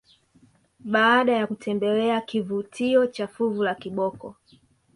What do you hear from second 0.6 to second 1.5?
Baada ya